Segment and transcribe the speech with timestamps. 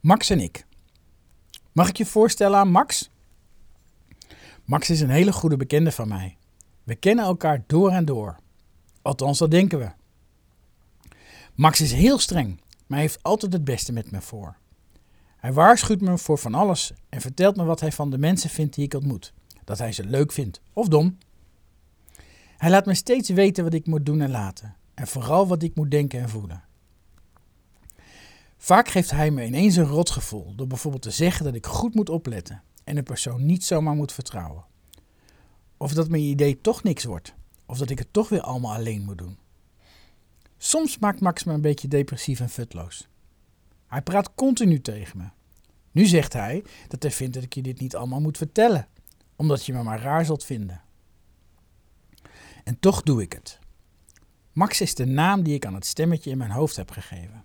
[0.00, 0.66] Max en ik.
[1.72, 3.10] Mag ik je voorstellen aan Max?
[4.64, 6.36] Max is een hele goede bekende van mij.
[6.84, 8.36] We kennen elkaar door en door.
[9.02, 9.90] Althans, dat denken we.
[11.54, 14.56] Max is heel streng, maar heeft altijd het beste met me voor.
[15.36, 18.74] Hij waarschuwt me voor van alles en vertelt me wat hij van de mensen vindt
[18.74, 19.32] die ik ontmoet.
[19.64, 21.18] Dat hij ze leuk vindt of dom.
[22.56, 24.76] Hij laat me steeds weten wat ik moet doen en laten.
[24.94, 26.62] En vooral wat ik moet denken en voelen.
[28.58, 32.08] Vaak geeft hij me ineens een rotgevoel door bijvoorbeeld te zeggen dat ik goed moet
[32.08, 34.64] opletten en een persoon niet zomaar moet vertrouwen.
[35.76, 37.34] Of dat mijn idee toch niks wordt,
[37.66, 39.38] of dat ik het toch weer allemaal alleen moet doen.
[40.56, 43.08] Soms maakt Max me een beetje depressief en futloos.
[43.86, 45.24] Hij praat continu tegen me.
[45.90, 48.88] Nu zegt hij dat hij vindt dat ik je dit niet allemaal moet vertellen,
[49.36, 50.82] omdat je me maar raar zult vinden.
[52.64, 53.58] En toch doe ik het.
[54.52, 57.44] Max is de naam die ik aan het stemmetje in mijn hoofd heb gegeven.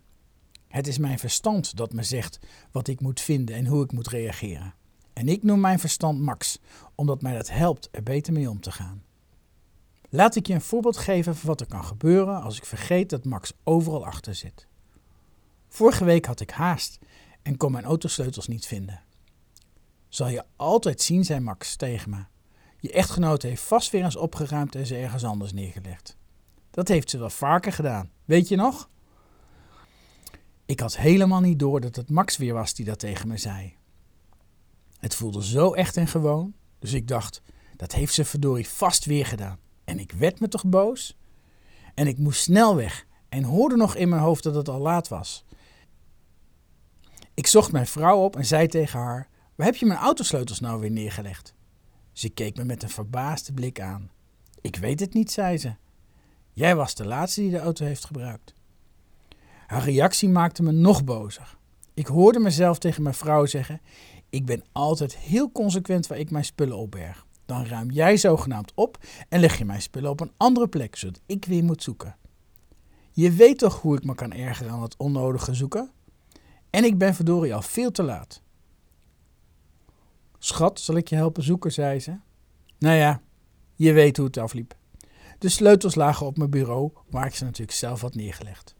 [0.73, 2.39] Het is mijn verstand dat me zegt
[2.71, 4.73] wat ik moet vinden en hoe ik moet reageren.
[5.13, 6.59] En ik noem mijn verstand Max,
[6.95, 9.03] omdat mij dat helpt er beter mee om te gaan.
[10.09, 13.25] Laat ik je een voorbeeld geven van wat er kan gebeuren als ik vergeet dat
[13.25, 14.67] Max overal achter zit.
[15.69, 16.99] Vorige week had ik haast
[17.41, 19.01] en kon mijn autosleutels niet vinden.
[20.07, 22.25] Zal je altijd zien, zei Max tegen me.
[22.79, 26.17] Je echtgenoot heeft vast weer eens opgeruimd en ze ergens anders neergelegd.
[26.71, 28.91] Dat heeft ze wel vaker gedaan, weet je nog?
[30.73, 33.75] Ik had helemaal niet door dat het Max weer was die dat tegen me zei.
[34.99, 37.41] Het voelde zo echt en gewoon, dus ik dacht,
[37.75, 39.59] dat heeft ze verdorie vast weer gedaan.
[39.83, 41.17] En ik werd me toch boos?
[41.93, 45.07] En ik moest snel weg en hoorde nog in mijn hoofd dat het al laat
[45.07, 45.45] was.
[47.33, 50.79] Ik zocht mijn vrouw op en zei tegen haar: Waar heb je mijn autosleutels nou
[50.79, 51.53] weer neergelegd?
[52.11, 54.11] Ze keek me met een verbaasde blik aan.
[54.61, 55.75] Ik weet het niet, zei ze.
[56.51, 58.53] Jij was de laatste die de auto heeft gebruikt.
[59.73, 61.57] Haar reactie maakte me nog bozer.
[61.93, 63.81] Ik hoorde mezelf tegen mijn vrouw zeggen:
[64.29, 67.25] Ik ben altijd heel consequent waar ik mijn spullen opberg.
[67.45, 68.97] Dan ruim jij zogenaamd op
[69.29, 72.15] en leg je mijn spullen op een andere plek, zodat ik weer moet zoeken.
[73.11, 75.91] Je weet toch hoe ik me kan ergeren aan het onnodige zoeken?
[76.69, 78.41] En ik ben verdorie al veel te laat.
[80.39, 82.17] Schat, zal ik je helpen zoeken, zei ze.
[82.79, 83.21] Nou ja,
[83.75, 84.75] je weet hoe het afliep.
[85.39, 88.75] De sleutels lagen op mijn bureau, waar ik ze natuurlijk zelf had neergelegd.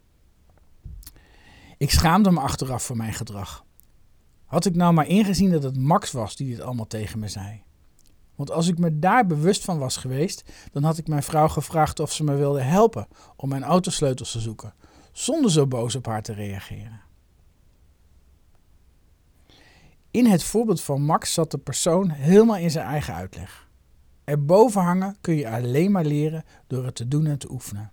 [1.83, 3.65] Ik schaamde me achteraf voor mijn gedrag.
[4.45, 7.63] Had ik nou maar ingezien dat het Max was die dit allemaal tegen me zei?
[8.35, 11.99] Want als ik me daar bewust van was geweest, dan had ik mijn vrouw gevraagd
[11.99, 14.73] of ze me wilde helpen om mijn autosleutels te zoeken,
[15.11, 17.01] zonder zo boos op haar te reageren.
[20.11, 23.69] In het voorbeeld van Max zat de persoon helemaal in zijn eigen uitleg.
[24.23, 27.91] Erboven hangen kun je alleen maar leren door het te doen en te oefenen.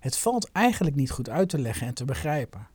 [0.00, 2.70] Het valt eigenlijk niet goed uit te leggen en te begrijpen.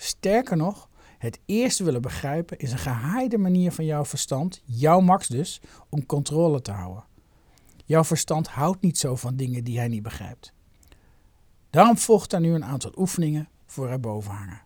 [0.00, 0.88] Sterker nog,
[1.18, 6.06] het eerst willen begrijpen is een gehaaide manier van jouw verstand, jouw Max dus, om
[6.06, 7.04] controle te houden.
[7.84, 10.52] Jouw verstand houdt niet zo van dingen die hij niet begrijpt.
[11.70, 14.62] Daarom volgt daar nu een aantal oefeningen voor erboven hangen.